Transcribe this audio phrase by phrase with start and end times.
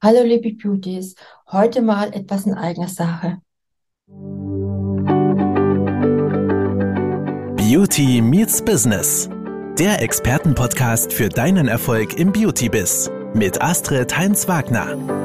[0.00, 1.16] Hallo liebe Beauties,
[1.50, 3.38] heute mal etwas in eigener Sache.
[7.56, 9.28] Beauty meets Business.
[9.76, 15.17] Der Expertenpodcast für deinen Erfolg im Beauty-Biz mit Astrid Heinz-Wagner.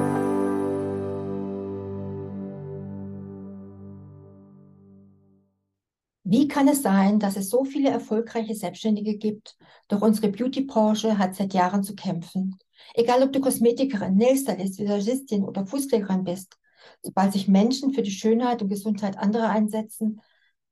[6.34, 9.56] Wie kann es sein, dass es so viele erfolgreiche Selbstständige gibt,
[9.88, 12.58] doch unsere Beauty-Branche hat seit Jahren zu kämpfen?
[12.96, 16.58] Egal, ob du Kosmetikerin, Nailstylist, Visagistin oder Fußpflegerin bist,
[17.04, 20.22] sobald sich Menschen für die Schönheit und Gesundheit anderer einsetzen,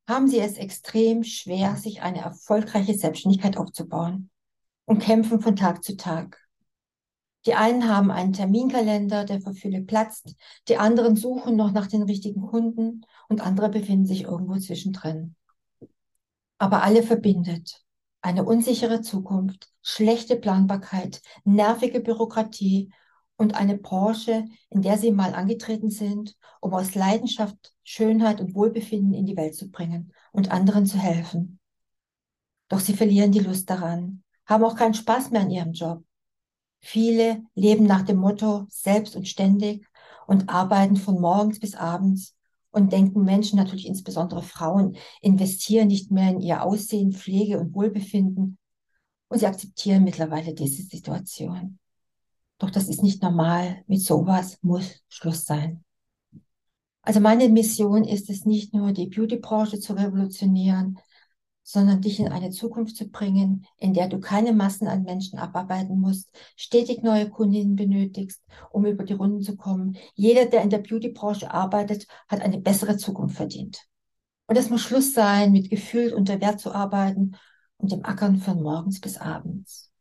[0.09, 4.31] haben sie es extrem schwer, sich eine erfolgreiche Selbstständigkeit aufzubauen
[4.85, 6.39] und kämpfen von Tag zu Tag.
[7.45, 10.33] Die einen haben einen Terminkalender, der für viele platzt,
[10.69, 15.35] die anderen suchen noch nach den richtigen Kunden und andere befinden sich irgendwo zwischendrin.
[16.61, 17.83] Aber alle verbindet
[18.21, 22.93] eine unsichere Zukunft, schlechte Planbarkeit, nervige Bürokratie
[23.35, 29.15] und eine Branche, in der sie mal angetreten sind, um aus Leidenschaft Schönheit und Wohlbefinden
[29.15, 31.59] in die Welt zu bringen und anderen zu helfen.
[32.69, 36.03] Doch sie verlieren die Lust daran, haben auch keinen Spaß mehr an ihrem Job.
[36.79, 39.87] Viele leben nach dem Motto selbst und ständig
[40.27, 42.35] und arbeiten von morgens bis abends
[42.71, 48.57] und denken Menschen, natürlich insbesondere Frauen, investieren nicht mehr in ihr Aussehen, Pflege und Wohlbefinden.
[49.27, 51.79] Und sie akzeptieren mittlerweile diese Situation.
[52.57, 53.83] Doch das ist nicht normal.
[53.87, 55.83] Mit sowas muss Schluss sein.
[57.01, 60.99] Also meine Mission ist es nicht nur, die Beautybranche zu revolutionieren,
[61.71, 65.99] sondern dich in eine Zukunft zu bringen, in der du keine Massen an Menschen abarbeiten
[65.99, 68.41] musst, stetig neue Kundinnen benötigst,
[68.71, 69.97] um über die Runden zu kommen.
[70.13, 73.85] Jeder, der in der Beautybranche arbeitet, hat eine bessere Zukunft verdient.
[74.47, 77.37] Und es muss Schluss sein, mit Gefühl unter Wert zu arbeiten
[77.77, 79.91] und dem Ackern von morgens bis abends.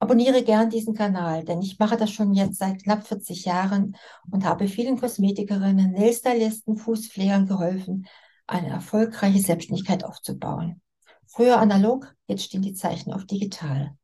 [0.00, 3.96] Abonniere gern diesen Kanal, denn ich mache das schon jetzt seit knapp 40 Jahren
[4.30, 8.06] und habe vielen Kosmetikerinnen, Nailstylisten, Fußpflegern geholfen,
[8.48, 10.80] eine erfolgreiche Selbstständigkeit aufzubauen.
[11.26, 13.94] Früher analog, jetzt stehen die Zeichen auf digital.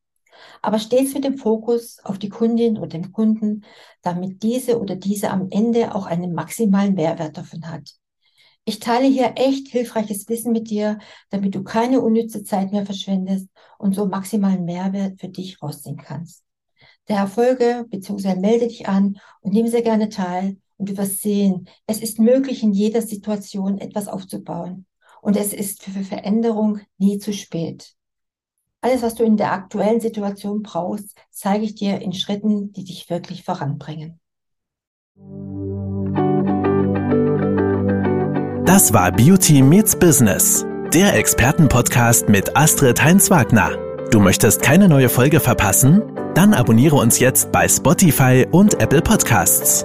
[0.62, 3.65] Aber stets mit dem Fokus auf die Kundin oder dem Kunden,
[4.03, 7.94] damit diese oder diese am Ende auch einen maximalen Mehrwert davon hat.
[8.66, 10.99] Ich teile hier echt hilfreiches Wissen mit dir,
[11.31, 16.43] damit du keine unnütze Zeit mehr verschwendest und so maximalen Mehrwert für dich rausziehen kannst.
[17.09, 18.37] Der Erfolge bzw.
[18.37, 22.62] melde dich an und nimm sehr gerne teil und du wirst sehen, es ist möglich,
[22.62, 24.87] in jeder Situation etwas aufzubauen.
[25.23, 27.95] Und es ist für Veränderung nie zu spät.
[28.83, 33.09] Alles, was du in der aktuellen Situation brauchst, zeige ich dir in Schritten, die dich
[33.09, 34.21] wirklich voranbringen.
[38.67, 43.79] Das war Beauty Meets Business, der Expertenpodcast mit Astrid Heinz-Wagner.
[44.11, 46.03] Du möchtest keine neue Folge verpassen?
[46.35, 49.85] Dann abonniere uns jetzt bei Spotify und Apple Podcasts.